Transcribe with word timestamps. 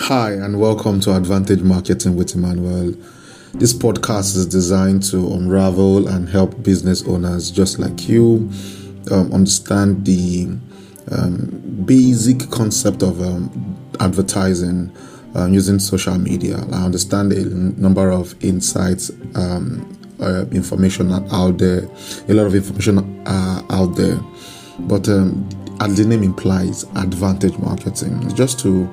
Hi, 0.00 0.30
and 0.30 0.58
welcome 0.58 1.00
to 1.00 1.14
Advantage 1.14 1.60
Marketing 1.60 2.16
with 2.16 2.34
Emmanuel. 2.34 2.94
This 3.54 3.74
podcast 3.74 4.36
is 4.36 4.46
designed 4.46 5.02
to 5.10 5.18
unravel 5.34 6.08
and 6.08 6.28
help 6.28 6.62
business 6.62 7.06
owners 7.06 7.50
just 7.50 7.78
like 7.78 8.08
you 8.08 8.48
um, 9.10 9.30
understand 9.34 10.06
the 10.06 10.56
um, 11.10 11.82
basic 11.84 12.48
concept 12.50 13.02
of 13.02 13.20
um, 13.20 13.76
advertising 14.00 14.96
uh, 15.36 15.46
using 15.46 15.78
social 15.78 16.16
media. 16.16 16.58
I 16.72 16.84
understand 16.84 17.32
a 17.32 17.44
number 17.44 18.10
of 18.10 18.34
insights, 18.42 19.10
um, 19.34 19.98
uh, 20.20 20.46
information 20.52 21.12
out 21.12 21.58
there, 21.58 21.86
a 22.28 22.34
lot 22.34 22.46
of 22.46 22.54
information 22.54 23.26
uh, 23.26 23.62
out 23.68 23.96
there, 23.96 24.18
but 24.78 25.06
um, 25.08 25.46
as 25.80 25.96
the 25.96 26.04
name 26.04 26.22
implies, 26.22 26.84
advantage 26.96 27.56
marketing, 27.58 28.34
just 28.34 28.58
to 28.60 28.84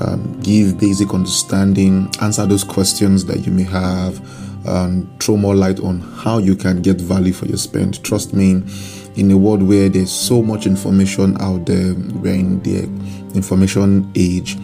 um, 0.00 0.40
give 0.42 0.78
basic 0.78 1.14
understanding, 1.14 2.08
answer 2.20 2.46
those 2.46 2.64
questions 2.64 3.24
that 3.26 3.46
you 3.46 3.52
may 3.52 3.62
have, 3.62 4.20
and 4.66 5.08
throw 5.22 5.36
more 5.36 5.54
light 5.54 5.78
on 5.80 6.00
how 6.00 6.38
you 6.38 6.56
can 6.56 6.82
get 6.82 7.00
value 7.00 7.32
for 7.32 7.46
your 7.46 7.58
spend. 7.58 8.02
Trust 8.02 8.32
me, 8.34 8.62
in 9.16 9.30
a 9.30 9.36
world 9.36 9.62
where 9.62 9.88
there's 9.88 10.10
so 10.10 10.42
much 10.42 10.66
information 10.66 11.40
out 11.40 11.66
there, 11.66 11.94
we're 11.94 12.34
in 12.34 12.60
the 12.62 12.84
information 13.34 14.10
age. 14.16 14.56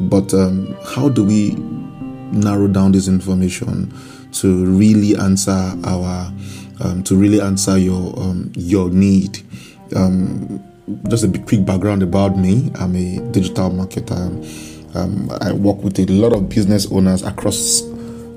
But 0.00 0.34
um, 0.34 0.76
how 0.84 1.08
do 1.08 1.24
we 1.24 1.54
narrow 2.32 2.66
down 2.66 2.92
this 2.92 3.06
information 3.08 3.94
to 4.32 4.66
really 4.66 5.16
answer 5.16 5.72
our, 5.84 6.32
um, 6.80 7.02
to 7.04 7.16
really 7.16 7.40
answer 7.40 7.78
your 7.78 8.18
um, 8.18 8.52
your 8.56 8.90
need? 8.90 9.38
Um, 10.86 11.00
just 11.08 11.24
a 11.24 11.38
quick 11.38 11.64
background 11.64 12.02
about 12.02 12.36
me. 12.36 12.70
I'm 12.76 12.94
a 12.96 13.18
digital 13.30 13.70
marketer. 13.70 14.96
Um, 14.96 15.30
I 15.40 15.52
work 15.52 15.78
with 15.78 15.98
a 15.98 16.06
lot 16.06 16.32
of 16.32 16.48
business 16.48 16.90
owners 16.90 17.22
across 17.22 17.82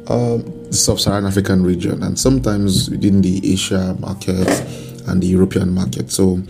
uh, 0.08 0.38
the 0.38 0.74
sub-Saharan 0.74 1.26
African 1.26 1.64
region 1.64 2.02
and 2.04 2.18
sometimes 2.18 2.90
within 2.90 3.22
the 3.22 3.40
Asia 3.52 3.96
market 4.00 4.48
and 5.08 5.22
the 5.22 5.28
European 5.28 5.74
market. 5.74 6.12
So 6.12 6.42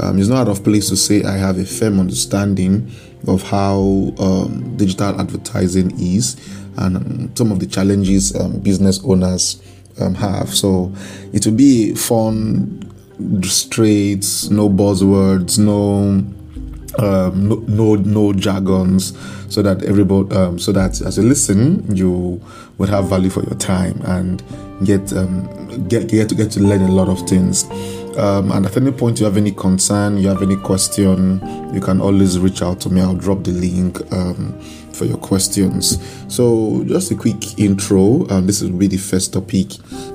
um, 0.00 0.18
it's 0.18 0.28
not 0.28 0.46
out 0.46 0.48
of 0.48 0.62
place 0.62 0.88
to 0.90 0.96
say 0.96 1.24
I 1.24 1.36
have 1.36 1.58
a 1.58 1.64
firm 1.64 1.98
understanding 1.98 2.90
of 3.26 3.42
how 3.42 4.12
um, 4.18 4.76
digital 4.76 5.20
advertising 5.20 5.98
is 5.98 6.36
and 6.78 7.36
some 7.36 7.50
of 7.50 7.58
the 7.58 7.66
challenges 7.66 8.36
um, 8.36 8.60
business 8.60 9.02
owners 9.04 9.60
um, 10.00 10.14
have. 10.14 10.50
So 10.50 10.92
it 11.32 11.44
will 11.46 11.54
be 11.54 11.94
fun 11.94 12.85
straight, 13.42 14.26
no 14.50 14.68
buzzwords, 14.68 15.58
no 15.58 16.24
um, 16.98 17.48
no, 17.48 17.56
no 17.66 17.94
no 17.94 18.32
jargons, 18.32 19.12
so 19.52 19.62
that 19.62 19.82
everybody, 19.84 20.34
um, 20.34 20.58
so 20.58 20.72
that 20.72 21.00
as 21.02 21.16
you 21.16 21.24
listen, 21.24 21.94
you 21.94 22.40
would 22.78 22.88
have 22.88 23.08
value 23.08 23.30
for 23.30 23.42
your 23.42 23.54
time 23.56 24.00
and 24.04 24.42
get 24.84 25.12
um, 25.12 25.88
get 25.88 26.08
get 26.08 26.28
to 26.28 26.34
get 26.34 26.50
to 26.52 26.60
learn 26.60 26.82
a 26.82 26.90
lot 26.90 27.08
of 27.08 27.20
things. 27.28 27.64
Um, 28.16 28.50
and 28.52 28.64
at 28.64 28.74
any 28.78 28.92
point 28.92 29.20
you 29.20 29.26
have 29.26 29.36
any 29.36 29.52
concern, 29.52 30.16
you 30.16 30.28
have 30.28 30.40
any 30.40 30.56
question, 30.56 31.74
you 31.74 31.82
can 31.82 32.00
always 32.00 32.38
reach 32.38 32.62
out 32.62 32.80
to 32.80 32.88
me. 32.88 33.02
I'll 33.02 33.14
drop 33.14 33.44
the 33.44 33.50
link 33.50 34.00
um, 34.10 34.58
for 34.96 35.04
your 35.04 35.18
questions. 35.18 35.98
So, 36.28 36.84
just 36.86 37.10
a 37.10 37.14
quick 37.14 37.58
intro. 37.58 38.26
Um, 38.28 38.46
this 38.46 38.62
will 38.62 38.72
be 38.72 38.86
the 38.86 38.96
first 38.96 39.32
topic 39.32 39.68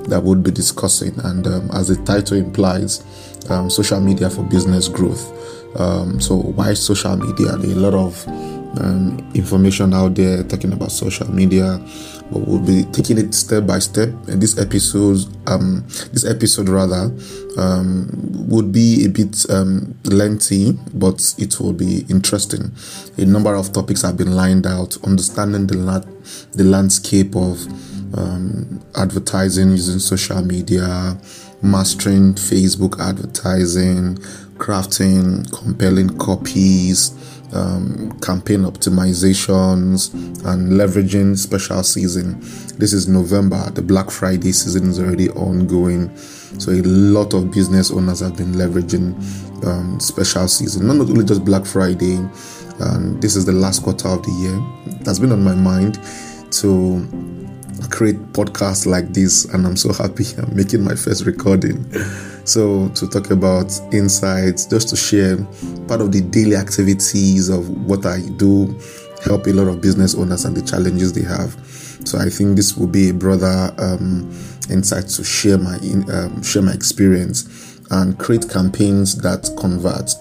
that 0.08 0.20
we'll 0.22 0.38
be 0.38 0.50
discussing, 0.50 1.18
and 1.20 1.46
um, 1.46 1.70
as 1.72 1.88
the 1.88 1.96
title 2.04 2.36
implies, 2.36 3.04
um, 3.50 3.70
social 3.70 4.00
media 4.00 4.28
for 4.28 4.42
business 4.42 4.88
growth. 4.88 5.30
Um, 5.78 6.20
so, 6.20 6.36
why 6.36 6.74
social 6.74 7.16
media? 7.16 7.56
There 7.56 7.70
are 7.70 7.78
a 7.78 7.90
lot 7.90 7.94
of 7.94 8.61
um, 8.80 9.18
information 9.34 9.92
out 9.94 10.14
there 10.14 10.42
talking 10.44 10.72
about 10.72 10.92
social 10.92 11.30
media, 11.30 11.80
but 12.30 12.46
we'll 12.46 12.64
be 12.64 12.84
taking 12.92 13.18
it 13.18 13.34
step 13.34 13.66
by 13.66 13.78
step. 13.78 14.08
And 14.28 14.40
this 14.42 14.58
episode, 14.58 15.18
um, 15.46 15.84
this 16.12 16.24
episode 16.24 16.68
rather, 16.68 17.12
um, 17.58 18.08
would 18.48 18.72
be 18.72 19.04
a 19.04 19.08
bit 19.08 19.48
um, 19.50 19.94
lengthy, 20.04 20.72
but 20.94 21.34
it 21.38 21.60
will 21.60 21.72
be 21.72 22.04
interesting. 22.08 22.72
A 23.18 23.24
number 23.24 23.54
of 23.54 23.72
topics 23.72 24.02
have 24.02 24.16
been 24.16 24.34
lined 24.34 24.66
out, 24.66 24.96
understanding 25.04 25.66
the 25.66 25.76
la- 25.76 26.04
the 26.52 26.64
landscape 26.64 27.36
of 27.36 27.66
um, 28.16 28.80
advertising 28.96 29.70
using 29.70 29.98
social 29.98 30.42
media, 30.42 31.18
mastering 31.62 32.34
Facebook 32.34 32.98
advertising, 33.00 34.18
crafting 34.62 35.50
compelling 35.52 36.16
copies 36.18 37.18
um, 37.52 38.16
campaign 38.20 38.60
optimizations 38.60 40.14
and 40.46 40.72
leveraging 40.72 41.36
special 41.36 41.82
season. 41.82 42.38
This 42.78 42.92
is 42.92 43.08
November. 43.08 43.70
The 43.70 43.82
Black 43.82 44.10
Friday 44.10 44.52
season 44.52 44.88
is 44.88 45.00
already 45.00 45.28
ongoing, 45.30 46.16
so 46.16 46.70
a 46.70 46.80
lot 46.82 47.34
of 47.34 47.50
business 47.50 47.90
owners 47.90 48.20
have 48.20 48.36
been 48.36 48.52
leveraging 48.52 49.14
um, 49.66 50.00
special 50.00 50.46
season. 50.46 50.86
Not 50.86 50.96
only 51.10 51.24
just 51.24 51.44
Black 51.44 51.66
Friday, 51.66 52.16
and 52.78 53.20
this 53.20 53.36
is 53.36 53.44
the 53.44 53.52
last 53.52 53.82
quarter 53.82 54.08
of 54.08 54.22
the 54.22 54.32
year. 54.32 54.96
That's 55.00 55.18
been 55.18 55.32
on 55.32 55.42
my 55.42 55.54
mind 55.56 55.98
to 56.52 57.41
create 57.90 58.16
podcasts 58.32 58.86
like 58.86 59.08
this, 59.12 59.44
and 59.46 59.66
I'm 59.66 59.76
so 59.76 59.92
happy 59.92 60.24
I'm 60.38 60.54
making 60.54 60.82
my 60.82 60.94
first 60.94 61.26
recording. 61.26 61.84
So, 62.44 62.88
to 62.88 63.08
talk 63.08 63.30
about 63.30 63.72
insights, 63.92 64.66
just 64.66 64.88
to 64.88 64.96
share 64.96 65.36
part 65.86 66.00
of 66.00 66.12
the 66.12 66.20
daily 66.20 66.56
activities 66.56 67.48
of 67.48 67.68
what 67.86 68.04
I 68.04 68.20
do, 68.36 68.78
help 69.24 69.46
a 69.46 69.50
lot 69.50 69.68
of 69.68 69.80
business 69.80 70.14
owners 70.14 70.44
and 70.44 70.56
the 70.56 70.62
challenges 70.62 71.12
they 71.12 71.22
have. 71.22 71.52
So, 72.04 72.18
I 72.18 72.28
think 72.28 72.56
this 72.56 72.76
will 72.76 72.88
be 72.88 73.10
a 73.10 73.14
brother 73.14 73.72
um, 73.78 74.30
insight 74.70 75.08
to 75.08 75.24
share 75.24 75.58
my 75.58 75.76
um, 76.12 76.42
share 76.42 76.62
my 76.62 76.72
experience 76.72 77.78
and 77.90 78.18
create 78.18 78.48
campaigns 78.48 79.16
that 79.18 79.48
convert. 79.58 80.14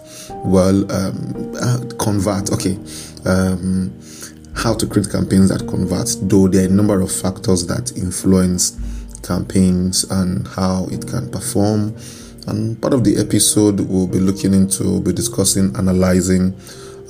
Well, 0.45 0.91
um, 0.91 1.55
uh, 1.59 1.79
convert. 1.97 2.51
Okay. 2.51 2.77
Um, 3.25 3.93
how 4.61 4.75
to 4.75 4.85
create 4.85 5.09
campaigns 5.09 5.49
that 5.49 5.67
convert, 5.67 6.15
though 6.29 6.47
there 6.47 6.63
are 6.63 6.67
a 6.67 6.71
number 6.71 7.01
of 7.01 7.11
factors 7.11 7.65
that 7.65 7.97
influence 7.97 8.77
campaigns 9.23 10.03
and 10.11 10.47
how 10.49 10.85
it 10.91 11.07
can 11.07 11.29
perform. 11.31 11.95
And 12.47 12.79
part 12.79 12.93
of 12.93 13.03
the 13.03 13.17
episode 13.17 13.79
we'll 13.79 14.07
be 14.07 14.19
looking 14.19 14.53
into, 14.53 14.83
we'll 14.83 15.01
be 15.01 15.13
discussing, 15.13 15.75
analyzing 15.77 16.53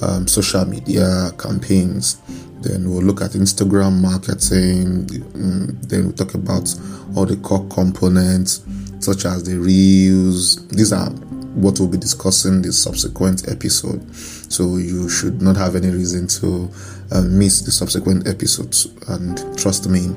um, 0.01 0.27
social 0.27 0.65
media 0.65 1.31
campaigns. 1.37 2.21
Then 2.61 2.89
we'll 2.89 3.03
look 3.03 3.21
at 3.21 3.31
Instagram 3.31 3.99
marketing. 4.01 5.07
Mm, 5.07 5.89
then 5.89 6.03
we'll 6.05 6.13
talk 6.13 6.35
about 6.35 6.73
all 7.15 7.25
the 7.25 7.35
core 7.37 7.67
components, 7.67 8.63
such 8.99 9.25
as 9.25 9.43
the 9.43 9.57
reels. 9.57 10.67
These 10.69 10.93
are 10.93 11.09
what 11.53 11.79
we'll 11.79 11.89
be 11.89 11.97
discussing 11.97 12.55
in 12.55 12.61
the 12.61 12.71
subsequent 12.71 13.49
episode. 13.49 14.01
So 14.15 14.77
you 14.77 15.09
should 15.09 15.41
not 15.41 15.57
have 15.57 15.75
any 15.75 15.89
reason 15.89 16.27
to 16.27 16.69
uh, 17.11 17.21
miss 17.23 17.61
the 17.61 17.71
subsequent 17.71 18.27
episodes. 18.27 18.85
And 19.07 19.37
trust 19.57 19.89
me, 19.89 20.15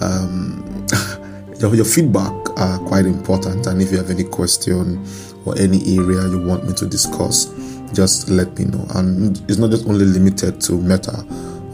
um, 0.00 0.86
your, 1.60 1.74
your 1.74 1.84
feedback 1.84 2.32
are 2.58 2.78
quite 2.86 3.06
important. 3.06 3.66
And 3.66 3.82
if 3.82 3.90
you 3.90 3.98
have 3.98 4.10
any 4.10 4.24
question 4.24 5.04
or 5.44 5.58
any 5.58 5.78
area 5.98 6.28
you 6.28 6.44
want 6.44 6.66
me 6.66 6.74
to 6.74 6.86
discuss, 6.86 7.46
just 7.92 8.28
let 8.28 8.56
me 8.58 8.66
know. 8.66 8.86
And 8.94 9.38
it's 9.48 9.58
not 9.58 9.70
just 9.70 9.86
only 9.86 10.04
limited 10.04 10.60
to 10.62 10.72
Meta. 10.72 11.24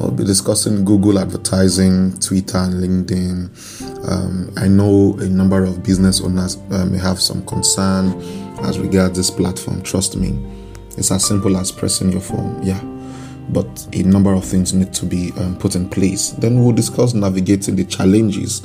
I'll 0.01 0.11
be 0.11 0.25
discussing 0.25 0.85
Google 0.85 1.19
advertising, 1.19 2.19
Twitter, 2.19 2.59
and 2.59 2.75
LinkedIn. 2.83 4.11
Um, 4.11 4.53
I 4.57 4.67
know 4.67 5.17
a 5.21 5.29
number 5.29 5.65
of 5.65 5.83
business 5.83 6.21
owners 6.21 6.57
uh, 6.71 6.85
may 6.87 6.99
have 6.99 7.21
some 7.21 7.45
concern 7.47 8.13
as 8.63 8.79
regards 8.79 9.17
this 9.17 9.31
platform. 9.31 9.83
Trust 9.83 10.17
me, 10.17 10.39
it's 10.97 11.11
as 11.11 11.25
simple 11.25 11.57
as 11.57 11.73
pressing 11.73 12.13
your 12.13 12.21
phone. 12.21 12.63
Yeah, 12.63 12.81
but 13.51 13.87
a 13.93 14.03
number 14.03 14.33
of 14.33 14.45
things 14.45 14.73
need 14.73 14.93
to 14.95 15.07
be 15.07 15.33
um, 15.39 15.57
put 15.59 15.77
in 15.77 15.89
place. 15.89 16.31
Then 16.31 16.63
we'll 16.63 16.73
discuss 16.73 17.15
navigating 17.15 17.77
the 17.77 17.85
challenges 17.85 18.63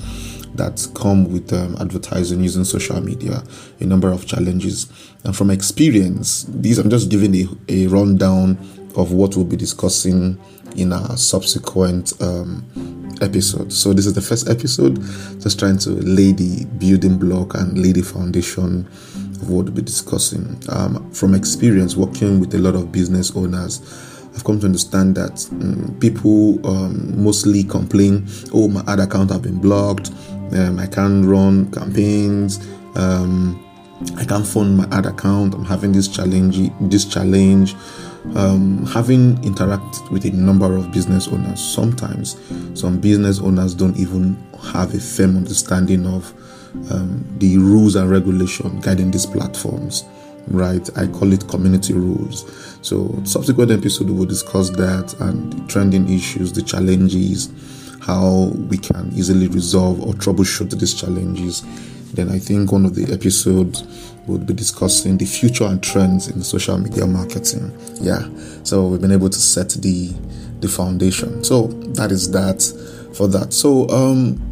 that 0.55 0.87
come 0.95 1.31
with 1.31 1.53
um, 1.53 1.75
advertising 1.79 2.41
using 2.41 2.63
social 2.63 3.01
media, 3.01 3.43
a 3.79 3.85
number 3.85 4.11
of 4.11 4.25
challenges. 4.25 4.91
And 5.23 5.35
from 5.35 5.49
experience, 5.51 6.43
these 6.49 6.77
I'm 6.77 6.89
just 6.89 7.09
giving 7.09 7.35
a, 7.35 7.47
a 7.67 7.87
rundown 7.87 8.57
of 8.95 9.11
what 9.11 9.35
we'll 9.35 9.45
be 9.45 9.55
discussing 9.57 10.39
in 10.75 10.93
our 10.93 11.17
subsequent 11.17 12.13
um, 12.21 12.65
episodes. 13.21 13.77
So 13.77 13.93
this 13.93 14.05
is 14.05 14.13
the 14.13 14.21
first 14.21 14.49
episode, 14.49 15.01
just 15.41 15.59
trying 15.59 15.77
to 15.79 15.91
lay 15.91 16.31
the 16.31 16.65
building 16.77 17.17
block 17.17 17.55
and 17.55 17.77
lay 17.77 17.91
the 17.91 18.01
foundation 18.01 18.87
we'll 19.43 19.63
be 19.63 19.81
discussing. 19.81 20.61
Um, 20.69 21.11
from 21.11 21.35
experience 21.35 21.95
working 21.95 22.39
with 22.39 22.53
a 22.55 22.57
lot 22.57 22.75
of 22.75 22.91
business 22.91 23.35
owners, 23.35 23.81
I've 24.35 24.43
come 24.43 24.59
to 24.59 24.65
understand 24.65 25.15
that 25.15 25.47
um, 25.51 25.97
people 25.99 26.65
um, 26.67 27.23
mostly 27.23 27.63
complain, 27.63 28.27
"Oh, 28.53 28.67
my 28.67 28.83
ad 28.87 28.99
account 28.99 29.31
have 29.31 29.41
been 29.41 29.59
blocked. 29.59 30.11
Um, 30.51 30.79
I 30.79 30.87
can't 30.87 31.25
run 31.25 31.71
campaigns. 31.71 32.59
Um, 32.95 33.63
I 34.17 34.25
can't 34.25 34.45
fund 34.47 34.77
my 34.77 34.87
ad 34.91 35.05
account. 35.05 35.53
I'm 35.53 35.65
having 35.65 35.91
this 35.91 36.07
challenge. 36.07 36.71
This 36.81 37.05
challenge. 37.05 37.75
um, 38.35 38.85
having 38.85 39.41
interact 39.43 40.11
with 40.11 40.25
a 40.25 40.31
number 40.31 40.75
of 40.75 40.91
business 40.91 41.27
owners, 41.27 41.59
sometimes 41.61 42.37
some 42.73 42.99
business 42.99 43.39
owners 43.39 43.73
don't 43.73 43.97
even 43.97 44.37
have 44.73 44.93
a 44.93 44.99
firm 44.99 45.37
understanding 45.37 46.05
of 46.05 46.33
um, 46.91 47.25
the 47.39 47.57
rules 47.57 47.95
and 47.95 48.09
regulation 48.09 48.79
guiding 48.81 49.11
these 49.11 49.25
platforms. 49.25 50.03
Right, 50.47 50.89
I 50.97 51.05
call 51.05 51.31
it 51.31 51.47
community 51.47 51.93
rules. 51.93 52.77
So, 52.81 53.21
subsequent 53.23 53.69
episode 53.69 54.09
will 54.09 54.25
discuss 54.25 54.71
that 54.71 55.13
and 55.19 55.53
the 55.53 55.67
trending 55.67 56.09
issues, 56.09 56.51
the 56.53 56.63
challenges, 56.63 57.49
how 58.01 58.45
we 58.69 58.77
can 58.77 59.11
easily 59.13 59.47
resolve 59.47 60.01
or 60.01 60.13
troubleshoot 60.13 60.71
these 60.79 60.99
challenges. 60.99 61.63
Then 62.13 62.29
I 62.29 62.39
think 62.39 62.71
one 62.71 62.85
of 62.85 62.95
the 62.95 63.13
episodes 63.13 63.83
would 64.25 64.47
be 64.47 64.53
discussing 64.53 65.17
the 65.17 65.25
future 65.25 65.65
and 65.65 65.83
trends 65.83 66.27
in 66.27 66.41
social 66.41 66.77
media 66.79 67.05
marketing. 67.05 67.71
Yeah, 68.01 68.27
so 68.63 68.87
we've 68.87 69.01
been 69.01 69.11
able 69.11 69.29
to 69.29 69.39
set 69.39 69.69
the 69.69 70.13
the 70.61 70.67
foundation. 70.67 71.43
So 71.43 71.67
that 71.93 72.11
is 72.11 72.31
that 72.31 72.61
for 73.15 73.27
that. 73.27 73.53
So 73.53 73.87
um, 73.89 74.48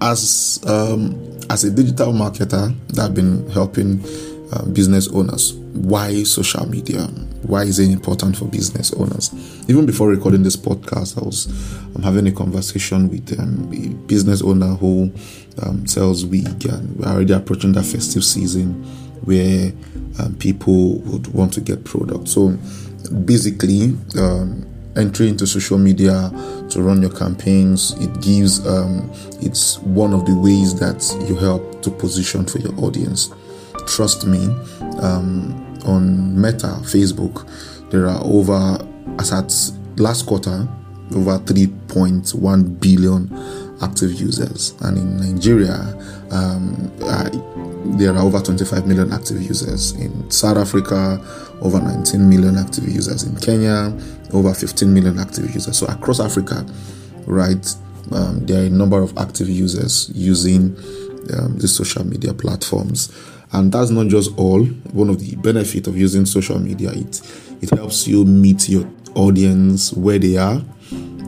as 0.00 0.60
um, 0.66 1.38
as 1.50 1.64
a 1.64 1.70
digital 1.70 2.12
marketer 2.12 2.74
that 2.88 3.04
I've 3.04 3.14
been 3.14 3.48
helping 3.50 4.02
uh, 4.52 4.64
business 4.66 5.08
owners, 5.08 5.54
why 5.54 6.22
social 6.22 6.66
media? 6.68 7.02
Why 7.42 7.64
is 7.64 7.78
it 7.78 7.90
important 7.90 8.36
for 8.36 8.46
business 8.46 8.92
owners? 8.94 9.30
Even 9.68 9.84
before 9.84 10.08
recording 10.08 10.42
this 10.42 10.56
podcast, 10.56 11.20
I 11.20 11.24
was 11.24 11.46
I'm 11.94 12.02
having 12.02 12.26
a 12.26 12.32
conversation 12.32 13.08
with 13.08 13.38
um, 13.38 13.70
a 13.72 13.88
business 14.06 14.42
owner 14.42 14.74
who 14.74 15.12
um, 15.62 15.86
sells 15.86 16.24
wig, 16.24 16.66
and 16.66 16.96
we're 16.96 17.08
already 17.08 17.32
approaching 17.32 17.72
that 17.72 17.84
festive 17.84 18.24
season 18.24 18.84
where 19.24 19.72
um, 20.18 20.34
people 20.38 20.98
would 21.00 21.26
want 21.28 21.52
to 21.54 21.60
get 21.60 21.84
products. 21.84 22.32
So 22.32 22.56
basically, 23.24 23.96
um, 24.18 24.66
entry 24.96 25.28
into 25.28 25.46
social 25.46 25.78
media 25.78 26.30
to 26.70 26.82
run 26.82 27.00
your 27.02 27.12
campaigns. 27.12 27.92
It 28.00 28.20
gives 28.20 28.66
um, 28.66 29.10
it's 29.40 29.78
one 29.80 30.12
of 30.12 30.26
the 30.26 30.34
ways 30.36 30.78
that 30.80 31.02
you 31.28 31.36
help 31.36 31.82
to 31.82 31.90
position 31.90 32.44
for 32.46 32.58
your 32.58 32.74
audience. 32.78 33.32
Trust 33.86 34.26
me 34.26 34.46
um, 35.00 35.54
on 35.84 36.40
Meta, 36.40 36.78
Facebook, 36.82 37.48
there 37.90 38.06
are 38.06 38.20
over, 38.24 38.78
as 39.18 39.32
at 39.32 39.52
last 40.00 40.26
quarter, 40.26 40.66
over 41.14 41.38
3.1 41.38 42.80
billion 42.80 43.28
active 43.84 44.12
users. 44.12 44.74
And 44.80 44.98
in 44.98 45.16
Nigeria, 45.18 45.78
um, 46.30 46.90
there 47.98 48.12
are 48.14 48.22
over 48.22 48.40
25 48.40 48.86
million 48.86 49.12
active 49.12 49.40
users. 49.42 49.92
In 49.92 50.30
South 50.30 50.56
Africa, 50.56 51.20
over 51.60 51.80
19 51.80 52.28
million 52.28 52.56
active 52.56 52.88
users. 52.88 53.22
In 53.24 53.36
Kenya, 53.36 53.96
over 54.32 54.52
15 54.52 54.92
million 54.92 55.18
active 55.18 55.54
users. 55.54 55.78
So 55.78 55.86
across 55.86 56.20
Africa, 56.20 56.66
right, 57.26 57.74
um, 58.12 58.44
there 58.46 58.62
are 58.62 58.66
a 58.66 58.70
number 58.70 59.02
of 59.02 59.16
active 59.18 59.48
users 59.48 60.10
using 60.14 60.76
um, 61.32 61.56
the 61.58 61.68
social 61.68 62.04
media 62.04 62.34
platforms 62.34 63.10
and 63.52 63.72
that's 63.72 63.90
not 63.90 64.08
just 64.08 64.36
all 64.36 64.62
one 64.92 65.08
of 65.08 65.20
the 65.20 65.36
benefit 65.36 65.86
of 65.86 65.96
using 65.96 66.26
social 66.26 66.58
media 66.58 66.90
it 66.92 67.22
it 67.62 67.70
helps 67.70 68.06
you 68.06 68.24
meet 68.24 68.68
your 68.68 68.86
audience 69.14 69.92
where 69.94 70.18
they 70.18 70.36
are 70.36 70.60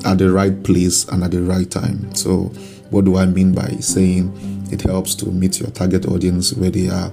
at 0.05 0.19
the 0.19 0.31
right 0.31 0.63
place 0.63 1.07
and 1.09 1.23
at 1.25 1.31
the 1.31 1.43
right 1.43 1.71
time 1.71 2.15
so 2.15 2.45
what 2.91 3.05
do 3.05 3.17
i 3.17 3.27
mean 3.27 3.53
by 3.55 3.69
saying 3.81 4.33
it 4.71 4.83
helps 4.83 5.15
to 5.15 5.27
meet 5.27 5.59
your 5.61 5.71
target 5.71 6.07
audience 6.07 6.53
where 6.55 6.71
they 6.71 6.89
are 6.89 7.13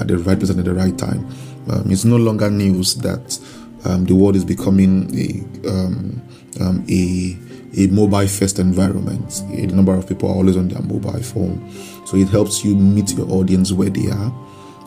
at 0.00 0.08
the 0.08 0.18
right 0.18 0.38
place 0.38 0.50
and 0.50 0.58
at 0.58 0.64
the 0.64 0.74
right 0.74 0.98
time 0.98 1.26
um, 1.70 1.90
it's 1.90 2.04
no 2.04 2.16
longer 2.16 2.50
news 2.50 2.94
that 2.96 3.38
um, 3.84 4.04
the 4.04 4.14
world 4.14 4.36
is 4.36 4.44
becoming 4.44 5.10
a 5.18 5.68
um, 5.68 6.22
um 6.60 6.84
a 6.88 7.36
a 7.76 7.86
mobile 7.88 8.26
first 8.26 8.58
environment. 8.58 9.42
A 9.50 9.66
number 9.66 9.94
of 9.94 10.08
people 10.08 10.30
are 10.30 10.34
always 10.34 10.56
on 10.56 10.68
their 10.68 10.82
mobile 10.82 11.22
phone. 11.22 11.70
So 12.06 12.16
it 12.16 12.28
helps 12.28 12.64
you 12.64 12.74
meet 12.74 13.12
your 13.12 13.30
audience 13.30 13.72
where 13.72 13.90
they 13.90 14.10
are 14.10 14.32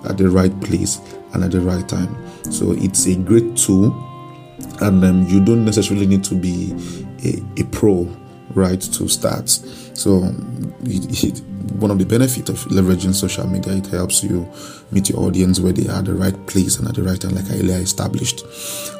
at 0.09 0.17
the 0.17 0.29
right 0.29 0.59
place 0.61 0.99
and 1.33 1.43
at 1.43 1.51
the 1.51 1.61
right 1.61 1.87
time. 1.87 2.15
So 2.51 2.71
it's 2.71 3.05
a 3.05 3.15
great 3.15 3.55
tool, 3.55 3.91
and 4.81 5.03
um, 5.03 5.27
you 5.27 5.43
don't 5.43 5.65
necessarily 5.65 6.07
need 6.07 6.23
to 6.25 6.35
be 6.35 6.73
a, 7.23 7.61
a 7.61 7.65
pro, 7.65 8.07
right, 8.53 8.81
to 8.81 9.07
start. 9.07 9.49
So 9.49 10.33
it, 10.83 11.23
it, 11.23 11.43
one 11.73 11.91
of 11.91 11.99
the 11.99 12.05
benefits 12.05 12.49
of 12.49 12.57
leveraging 12.65 13.13
social 13.13 13.47
media, 13.47 13.73
it 13.73 13.87
helps 13.87 14.23
you 14.23 14.49
meet 14.91 15.09
your 15.09 15.19
audience 15.19 15.59
where 15.59 15.73
they 15.73 15.87
are 15.91 16.01
the 16.01 16.13
right 16.13 16.47
place 16.47 16.77
and 16.77 16.87
at 16.87 16.95
the 16.95 17.03
right 17.03 17.19
time, 17.19 17.35
like 17.35 17.49
I 17.51 17.55
earlier 17.55 17.77
established. 17.77 18.43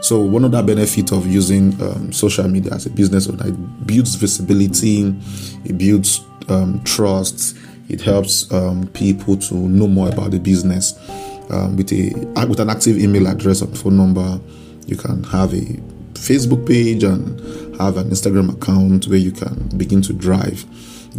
So 0.03 0.19
one 0.19 0.45
of 0.45 0.51
the 0.51 0.61
benefits 0.61 1.11
of 1.11 1.25
using 1.25 1.81
um, 1.81 2.11
social 2.11 2.47
media 2.47 2.73
as 2.73 2.85
a 2.85 2.89
business 2.89 3.27
owner, 3.27 3.47
it 3.47 3.87
builds 3.87 4.15
visibility, 4.15 5.15
it 5.65 5.77
builds 5.77 6.21
um, 6.47 6.81
trust, 6.83 7.57
it 7.89 8.01
helps 8.01 8.51
um, 8.51 8.87
people 8.89 9.35
to 9.37 9.55
know 9.55 9.87
more 9.87 10.09
about 10.09 10.31
the 10.31 10.39
business. 10.39 10.93
Um, 11.49 11.75
with 11.77 11.91
a 11.91 12.13
with 12.45 12.59
an 12.59 12.69
active 12.69 12.99
email 12.99 13.25
address 13.25 13.61
and 13.61 13.75
phone 13.75 13.97
number, 13.97 14.39
you 14.85 14.95
can 14.95 15.23
have 15.23 15.51
a 15.53 15.79
Facebook 16.19 16.67
page 16.67 17.03
and 17.03 17.39
have 17.79 17.97
an 17.97 18.09
Instagram 18.09 18.53
account 18.53 19.07
where 19.07 19.17
you 19.17 19.31
can 19.31 19.69
begin 19.77 20.01
to 20.03 20.13
drive 20.13 20.65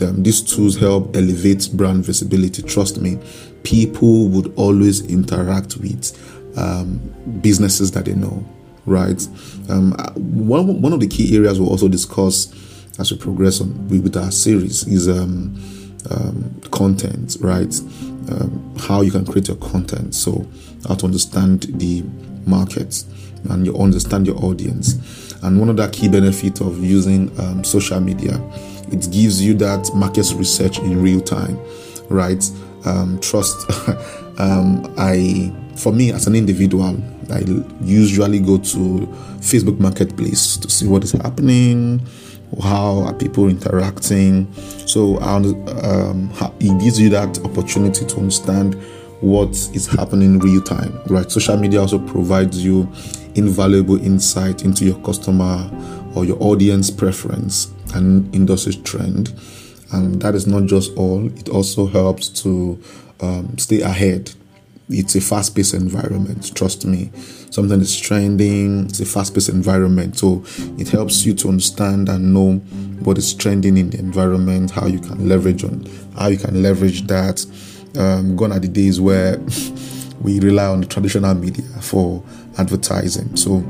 um, 0.03 0.23
these 0.23 0.41
tools 0.41 0.77
help 0.77 1.17
elevate 1.17 1.69
brand 1.73 2.05
visibility. 2.05 2.63
Trust 2.63 3.01
me, 3.01 3.19
people 3.63 4.29
would 4.29 4.53
always 4.57 5.05
interact 5.07 5.77
with 5.79 6.17
um, 6.57 6.99
businesses 7.41 7.91
that 7.93 8.05
they 8.05 8.15
know, 8.15 8.45
right? 8.87 9.21
Um, 9.69 9.93
one, 10.15 10.81
one 10.81 10.93
of 10.93 11.01
the 11.01 11.09
key 11.09 11.37
areas 11.37 11.59
we'll 11.61 11.71
also 11.71 11.89
discuss 11.89 12.55
as 12.99 13.11
we 13.11 13.19
progress 13.19 13.61
on 13.61 13.89
with 13.89 14.17
our 14.17 14.31
series 14.31 14.87
is 14.87 15.09
um, 15.09 15.61
um, 16.11 16.61
content, 16.71 17.37
right? 17.41 17.75
How 18.79 19.01
you 19.01 19.11
can 19.11 19.27
create 19.27 19.49
your 19.49 19.57
content. 19.57 20.15
So, 20.15 20.47
how 20.87 20.95
to 20.95 21.07
understand 21.07 21.63
the 21.63 22.05
market 22.47 23.05
and 23.49 23.65
you 23.67 23.77
understand 23.77 24.27
your 24.27 24.37
audience. 24.45 25.33
And 25.43 25.59
one 25.59 25.71
of 25.71 25.77
the 25.77 25.89
key 25.89 26.09
benefits 26.09 26.61
of 26.61 26.85
using 26.85 27.31
um, 27.41 27.65
social 27.65 28.01
media 28.01 28.39
it 28.93 29.11
gives 29.11 29.43
you 29.43 29.55
that 29.55 29.91
market 29.95 30.33
research 30.35 30.79
in 30.81 31.01
real 31.01 31.21
time, 31.21 31.59
right? 32.09 32.45
Um, 32.85 33.21
trust. 33.21 33.71
um, 34.39 34.93
I, 34.99 35.53
for 35.77 35.93
me 35.93 36.13
as 36.13 36.27
an 36.27 36.35
individual, 36.35 37.01
I 37.33 37.41
usually 37.83 38.41
go 38.41 38.59
to 38.59 38.79
Facebook 39.39 39.79
Marketplace 39.79 40.57
to 40.57 40.69
see 40.69 40.87
what 40.89 41.05
is 41.05 41.13
happening, 41.13 42.05
how 42.63 43.03
are 43.03 43.15
people 43.15 43.49
interacting. 43.49 44.53
So 44.87 45.21
um, 45.21 46.33
it 46.59 46.81
gives 46.81 47.01
you 47.01 47.11
that 47.11 47.39
opportunity 47.45 48.05
to 48.05 48.17
understand 48.17 48.75
what 49.21 49.51
is 49.51 49.87
happening 49.87 50.35
in 50.35 50.39
real 50.41 50.63
time, 50.63 50.99
right? 51.07 51.31
Social 51.31 51.57
media 51.57 51.81
also 51.81 51.99
provides 51.99 52.65
you 52.65 52.91
invaluable 53.35 54.03
insight 54.05 54.65
into 54.65 54.85
your 54.85 54.99
customer 55.03 55.71
or 56.15 56.25
your 56.25 56.37
audience 56.43 56.91
preference 56.91 57.73
and 57.95 58.33
industry 58.35 58.75
trend. 58.75 59.33
And 59.93 60.21
that 60.23 60.35
is 60.35 60.47
not 60.47 60.65
just 60.67 60.97
all, 60.97 61.27
it 61.27 61.49
also 61.49 61.87
helps 61.87 62.29
to 62.43 62.81
um, 63.21 63.59
stay 63.59 63.81
ahead. 63.81 64.33
It's 64.89 65.15
a 65.15 65.21
fast 65.21 65.55
paced 65.55 65.75
environment, 65.75 66.55
trust 66.55 66.85
me. 66.85 67.11
Something 67.51 67.81
is 67.81 67.99
trending, 67.99 68.87
it's 68.87 69.01
a 69.01 69.07
fast 69.07 69.35
paced 69.35 69.49
environment. 69.49 70.19
So 70.19 70.45
it 70.79 70.89
helps 70.89 71.25
you 71.25 71.35
to 71.35 71.49
understand 71.49 72.09
and 72.09 72.35
know 72.35 72.55
what 73.05 73.19
is 73.19 73.33
trending 73.35 73.77
in 73.77 73.91
the 73.91 73.99
environment, 73.99 74.71
how 74.71 74.87
you 74.87 74.99
can 74.99 75.29
leverage 75.29 75.65
on 75.65 75.87
how 76.17 76.29
you 76.29 76.39
can 76.39 76.63
leverage 76.63 77.07
that. 77.07 77.45
Um, 77.97 78.37
gone 78.37 78.53
are 78.53 78.61
the 78.61 78.69
days 78.69 79.01
where 79.01 79.39
we 80.21 80.39
rely 80.41 80.67
on 80.67 80.81
the 80.81 80.87
traditional 80.87 81.35
media 81.35 81.65
for 81.81 82.23
advertising. 82.59 83.37
So 83.37 83.61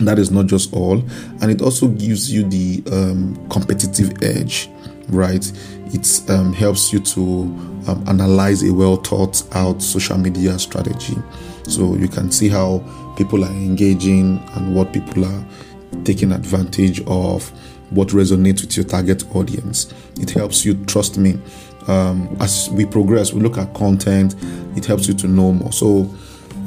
that 0.00 0.18
is 0.18 0.30
not 0.30 0.46
just 0.46 0.72
all. 0.72 1.02
And 1.42 1.50
it 1.50 1.62
also 1.62 1.88
gives 1.88 2.32
you 2.32 2.44
the 2.48 2.82
um, 2.92 3.48
competitive 3.48 4.22
edge 4.22 4.68
right? 5.10 5.50
It 5.92 6.30
um, 6.30 6.52
helps 6.52 6.92
you 6.92 7.00
to 7.00 7.22
um, 7.88 8.04
analyze 8.06 8.62
a 8.62 8.72
well 8.72 8.96
thought 8.96 9.42
out 9.54 9.82
social 9.82 10.18
media 10.18 10.58
strategy. 10.58 11.16
So 11.64 11.94
you 11.96 12.08
can 12.08 12.30
see 12.30 12.48
how 12.48 12.84
people 13.16 13.44
are 13.44 13.52
engaging 13.52 14.38
and 14.54 14.74
what 14.74 14.92
people 14.92 15.24
are 15.24 15.44
taking 16.04 16.32
advantage 16.32 17.00
of 17.06 17.48
what 17.90 18.08
resonates 18.08 18.60
with 18.62 18.76
your 18.76 18.86
target 18.86 19.24
audience. 19.34 19.92
It 20.20 20.30
helps 20.30 20.64
you 20.64 20.74
trust 20.86 21.18
me 21.18 21.38
um, 21.88 22.36
as 22.40 22.70
we 22.70 22.84
progress 22.84 23.32
we 23.32 23.40
look 23.40 23.56
at 23.56 23.72
content 23.74 24.36
it 24.76 24.84
helps 24.84 25.08
you 25.08 25.14
to 25.14 25.26
know 25.26 25.52
more. 25.52 25.72
So 25.72 26.08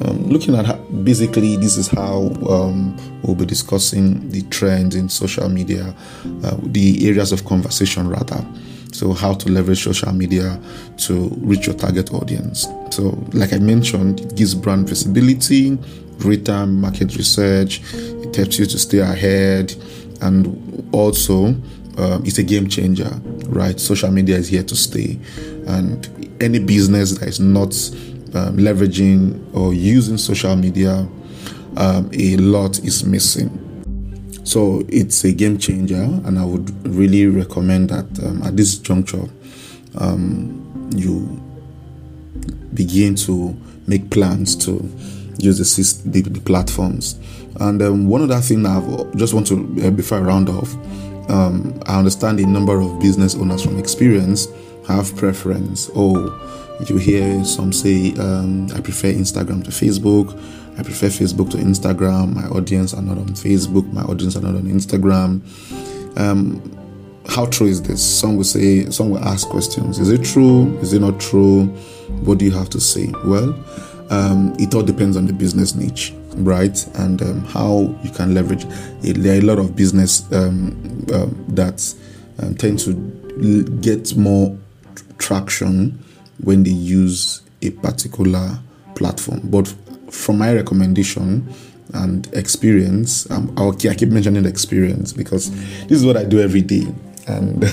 um, 0.02 0.28
looking 0.28 0.56
at 0.56 0.66
how, 0.66 0.76
basically 1.04 1.56
this 1.58 1.78
is 1.78 1.88
how 1.88 2.32
um, 2.50 2.96
we'll 3.24 3.36
be 3.36 3.46
discussing 3.46 4.30
the 4.30 4.42
trends 4.44 4.96
in 4.96 5.10
social 5.10 5.50
media, 5.50 5.96
uh, 6.44 6.58
the 6.64 7.08
areas 7.08 7.32
of 7.32 7.46
conversation 7.46 8.08
rather. 8.08 8.46
So 8.92 9.12
how 9.14 9.34
to 9.34 9.50
leverage 9.50 9.84
social 9.84 10.14
media 10.14 10.60
to 10.98 11.30
reach 11.38 11.66
your 11.66 11.76
target 11.76 12.14
audience. 12.14 12.68
So 12.92 13.18
like 13.34 13.52
I 13.52 13.58
mentioned, 13.58 14.20
it 14.20 14.36
gives 14.36 14.54
brand 14.54 14.88
visibility, 14.88 15.78
real-time 16.20 16.80
market 16.80 17.16
research. 17.16 17.82
It 17.94 18.36
helps 18.36 18.60
you 18.60 18.68
to 18.68 18.78
stay 18.78 19.00
ahead, 19.00 19.76
and 20.22 20.88
also 20.92 21.48
um, 21.98 22.24
it's 22.24 22.38
a 22.38 22.44
game 22.44 22.68
changer, 22.70 23.10
right? 23.48 23.80
Social 23.80 24.12
media 24.12 24.38
is 24.38 24.48
here 24.48 24.64
to 24.64 24.76
stay, 24.76 25.20
and 25.68 26.08
any 26.40 26.60
business 26.60 27.18
that 27.18 27.28
is 27.28 27.40
not 27.40 27.74
um, 28.34 28.58
leveraging 28.58 29.54
or 29.54 29.74
using 29.74 30.18
social 30.18 30.56
media, 30.56 31.08
um, 31.78 32.10
a 32.14 32.38
lot 32.38 32.80
is 32.80 33.04
missing. 33.04 33.60
So 34.44 34.84
it's 34.90 35.24
a 35.24 35.32
game 35.32 35.58
changer, 35.58 36.04
and 36.04 36.38
I 36.38 36.46
would 36.46 36.70
really 36.88 37.28
recommend 37.28 37.90
that 37.90 38.24
um, 38.26 38.44
at 38.44 38.58
this 38.58 38.78
juncture, 38.78 39.26
um, 39.98 40.90
you 40.96 41.42
begin 42.74 43.16
to 43.16 43.56
make 43.88 44.10
plans 44.10 44.56
to 44.66 44.72
use 45.38 45.58
the, 45.58 46.10
the, 46.10 46.22
the 46.30 46.42
platforms. 46.42 47.20
And 47.60 47.82
um, 47.82 48.08
one 48.08 48.24
other 48.24 48.42
thing 48.42 48.66
I 48.66 48.82
just 49.16 49.34
want 49.34 49.48
to, 49.48 49.76
uh, 49.86 49.92
before 49.92 50.18
I 50.18 50.22
round 50.22 50.50
off, 50.50 50.74
um, 51.30 51.80
I 51.86 51.98
understand 51.98 52.40
a 52.40 52.46
number 52.46 52.82
of 52.82 53.00
business 53.00 53.36
owners 53.36 53.64
from 53.64 53.80
experience 53.80 54.48
have 54.88 55.16
preference. 55.16 55.90
Oh, 55.96 56.30
you 56.90 56.98
hear 56.98 57.44
some 57.46 57.72
say, 57.72 58.14
um, 58.16 58.70
I 58.74 58.82
prefer 58.82 59.12
Instagram 59.12 59.64
to 59.66 59.72
Facebook. 59.72 60.34
I 60.78 60.84
prefer 60.84 61.08
Facebook 61.08 61.52
to 61.52 61.58
Instagram. 61.58 62.34
My 62.34 62.46
audience 62.48 62.94
are 62.94 63.02
not 63.02 63.18
on 63.18 63.28
Facebook. 63.30 63.92
My 63.94 64.02
audience 64.02 64.36
are 64.36 64.42
not 64.42 64.56
on 64.56 64.64
Instagram. 64.64 65.42
Um, 66.18 66.62
how 67.30 67.46
true 67.46 67.68
is 67.68 67.82
this? 67.82 68.04
Some 68.04 68.38
will 68.38 68.44
say, 68.44 68.90
some 68.90 69.10
will 69.12 69.24
ask 69.24 69.48
questions. 69.48 70.00
Is 70.00 70.10
it 70.10 70.24
true? 70.24 70.78
Is 70.80 70.94
it 70.94 71.00
not 71.00 71.20
true? 71.20 71.66
What 72.24 72.40
do 72.40 72.46
you 72.46 72.52
have 72.52 72.70
to 72.72 72.80
say? 72.80 73.14
Well, 73.24 73.54
um, 74.10 74.56
it 74.60 74.74
all 74.76 74.84
depends 74.84 75.16
on 75.16 75.26
the 75.28 75.34
business 75.34 75.76
niche, 75.76 76.14
right? 76.36 76.86
And 76.96 77.22
um, 77.22 77.46
how 77.46 77.96
you 78.04 78.10
can 78.10 78.34
leverage. 78.34 78.66
It. 79.04 79.22
There 79.22 79.36
are 79.38 79.40
a 79.40 79.46
lot 79.46 79.60
of 79.60 79.76
business 79.76 80.32
um, 80.34 81.06
um 81.14 81.46
that 81.50 81.96
um, 82.40 82.56
tend 82.56 82.80
to 82.80 82.94
get 83.82 84.16
more 84.18 84.58
traction 85.18 86.03
when 86.44 86.64
they 86.64 86.72
use 86.72 87.42
a 87.62 87.72
particular 87.72 88.60
platform. 88.96 89.42
But 89.44 89.74
from 90.10 90.38
my 90.38 90.54
recommendation 90.54 91.52
and 91.94 92.32
experience, 92.34 93.30
um, 93.32 93.54
I'll, 93.58 93.76
I 93.90 93.96
keep 93.96 94.10
mentioning 94.10 94.46
experience 94.46 95.14
because 95.14 95.52
this 95.88 96.00
is 96.00 96.06
what 96.06 96.18
I 96.18 96.24
do 96.24 96.40
every 96.40 96.62
day, 96.62 96.88
and 97.28 97.64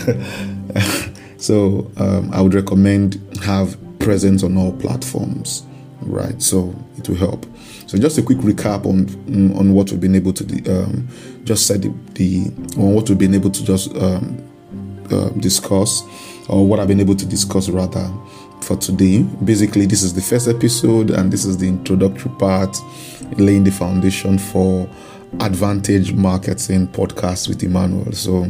so 1.36 1.90
um, 1.96 2.30
I 2.32 2.40
would 2.40 2.54
recommend 2.54 3.20
have 3.42 3.76
presence 3.98 4.42
on 4.42 4.56
all 4.56 4.72
platforms, 4.72 5.64
right? 6.02 6.40
So 6.40 6.74
it 6.96 7.08
will 7.08 7.16
help. 7.16 7.46
So 7.86 7.98
just 7.98 8.18
a 8.18 8.22
quick 8.22 8.38
recap 8.38 8.86
on 8.86 9.08
on 9.56 9.74
what 9.74 9.90
we've 9.90 10.00
been 10.00 10.14
able 10.14 10.32
to 10.32 10.44
um, 10.70 11.08
just 11.44 11.66
said 11.66 11.82
the, 11.82 11.92
the 12.14 12.46
on 12.80 12.94
what 12.94 13.08
we've 13.08 13.18
been 13.18 13.34
able 13.34 13.50
to 13.50 13.64
just 13.64 13.94
um, 13.96 14.38
uh, 15.10 15.30
discuss 15.30 16.02
or 16.48 16.66
what 16.66 16.80
I've 16.80 16.88
been 16.88 17.00
able 17.00 17.16
to 17.16 17.26
discuss 17.26 17.68
rather 17.68 18.10
for 18.64 18.76
today. 18.76 19.22
Basically, 19.44 19.86
this 19.86 20.02
is 20.02 20.14
the 20.14 20.20
first 20.20 20.48
episode, 20.48 21.10
and 21.10 21.32
this 21.32 21.44
is 21.44 21.58
the 21.58 21.68
introductory 21.68 22.30
part, 22.38 22.76
laying 23.36 23.64
the 23.64 23.70
foundation 23.70 24.38
for 24.38 24.88
Advantage 25.40 26.12
Marketing 26.12 26.88
podcast 26.88 27.48
with 27.48 27.62
Emmanuel. 27.62 28.12
So, 28.12 28.44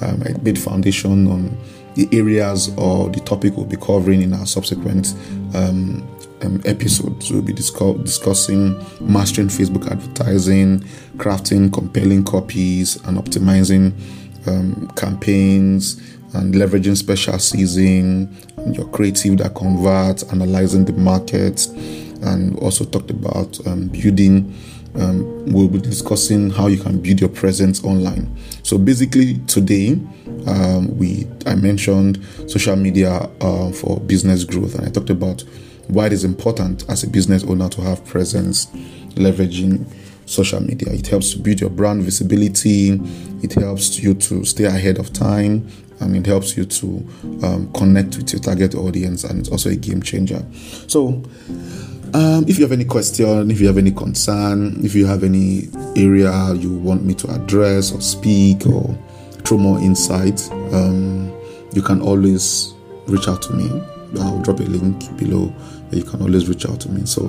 um, 0.00 0.22
I 0.24 0.32
made 0.42 0.58
foundation 0.58 1.26
on 1.28 1.56
the 1.94 2.08
areas 2.12 2.74
or 2.76 3.08
the 3.10 3.20
topic 3.20 3.56
we'll 3.56 3.66
be 3.66 3.76
covering 3.76 4.22
in 4.22 4.32
our 4.32 4.46
subsequent 4.46 5.14
um, 5.54 6.06
um, 6.42 6.60
episodes. 6.64 7.30
We'll 7.30 7.42
be 7.42 7.52
discuss- 7.52 7.98
discussing 7.98 8.76
mastering 9.00 9.48
Facebook 9.48 9.90
advertising, 9.90 10.80
crafting 11.16 11.72
compelling 11.72 12.24
copies, 12.24 12.96
and 13.04 13.16
optimizing 13.16 13.92
um, 14.46 14.90
campaigns 14.96 16.00
and 16.34 16.54
leveraging 16.54 16.96
special 16.96 17.38
season, 17.38 18.36
your 18.72 18.88
creative 18.88 19.38
that 19.38 19.54
converts, 19.54 20.22
analyzing 20.24 20.84
the 20.84 20.92
market, 20.92 21.66
and 22.22 22.58
also 22.58 22.84
talked 22.84 23.10
about 23.10 23.64
um, 23.66 23.88
building. 23.88 24.54
Um, 24.96 25.52
we'll 25.52 25.68
be 25.68 25.80
discussing 25.80 26.50
how 26.50 26.68
you 26.68 26.78
can 26.80 27.00
build 27.00 27.20
your 27.20 27.28
presence 27.28 27.82
online. 27.82 28.36
So 28.62 28.78
basically, 28.78 29.38
today 29.46 29.98
um, 30.46 30.96
we 30.96 31.26
I 31.46 31.54
mentioned 31.54 32.24
social 32.46 32.76
media 32.76 33.28
uh, 33.40 33.72
for 33.72 34.00
business 34.00 34.44
growth, 34.44 34.74
and 34.76 34.86
I 34.86 34.90
talked 34.90 35.10
about 35.10 35.42
why 35.88 36.06
it 36.06 36.12
is 36.12 36.24
important 36.24 36.88
as 36.88 37.02
a 37.02 37.08
business 37.08 37.44
owner 37.44 37.68
to 37.70 37.80
have 37.82 38.04
presence, 38.04 38.66
leveraging 39.16 39.84
social 40.26 40.60
media. 40.60 40.92
It 40.92 41.06
helps 41.06 41.32
to 41.32 41.38
build 41.38 41.60
your 41.60 41.70
brand 41.70 42.02
visibility. 42.02 43.00
It 43.42 43.52
helps 43.52 43.98
you 43.98 44.14
to 44.14 44.44
stay 44.44 44.64
ahead 44.64 44.98
of 44.98 45.12
time 45.12 45.68
and 46.04 46.16
it 46.16 46.26
helps 46.26 46.56
you 46.56 46.64
to 46.64 46.86
um, 47.42 47.72
connect 47.72 48.16
with 48.16 48.32
your 48.32 48.40
target 48.40 48.74
audience 48.74 49.24
and 49.24 49.40
it's 49.40 49.48
also 49.48 49.70
a 49.70 49.76
game 49.76 50.02
changer. 50.02 50.44
So 50.86 51.22
um, 52.14 52.44
if 52.46 52.58
you 52.58 52.64
have 52.64 52.72
any 52.72 52.84
question 52.84 53.50
if 53.50 53.60
you 53.60 53.66
have 53.66 53.78
any 53.78 53.90
concern 53.90 54.84
if 54.84 54.94
you 54.94 55.06
have 55.06 55.24
any 55.24 55.68
area 55.96 56.54
you 56.54 56.72
want 56.72 57.04
me 57.04 57.14
to 57.14 57.28
address 57.30 57.92
or 57.92 58.00
speak 58.00 58.66
or 58.66 58.96
throw 59.44 59.58
more 59.58 59.78
insight 59.80 60.48
um, 60.72 61.32
you 61.72 61.82
can 61.82 62.00
always 62.00 62.74
reach 63.08 63.28
out 63.28 63.42
to 63.42 63.52
me. 63.52 63.68
I'll 64.20 64.40
drop 64.42 64.60
a 64.60 64.62
link 64.62 65.16
below 65.16 65.52
you 65.90 66.04
can 66.04 66.22
always 66.22 66.48
reach 66.48 66.66
out 66.66 66.80
to 66.80 66.88
me. 66.88 67.06
So 67.06 67.28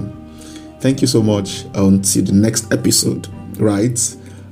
thank 0.79 1.01
you 1.01 1.07
so 1.07 1.21
much. 1.21 1.65
Until 1.75 2.23
the 2.23 2.31
next 2.31 2.71
episode 2.71 3.27
right? 3.59 3.99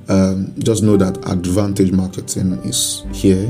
Um, 0.09 0.53
just 0.59 0.83
know 0.83 0.97
that 0.97 1.17
advantage 1.29 1.91
marketing 1.91 2.53
is 2.63 3.05
here 3.13 3.47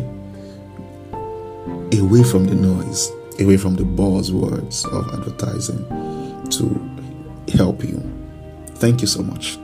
away 2.00 2.24
from 2.24 2.46
the 2.46 2.56
noise, 2.56 3.12
away 3.40 3.58
from 3.58 3.76
the 3.76 3.84
buzzwords 3.84 4.86
of 4.92 5.14
advertising 5.14 5.86
to 6.50 7.56
help 7.56 7.84
you. 7.84 8.02
Thank 8.76 9.02
you 9.02 9.08
so 9.08 9.24
much. 9.24 9.58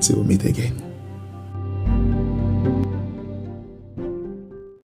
Till 0.00 0.18
we 0.18 0.28
meet 0.28 0.44
again. 0.44 0.89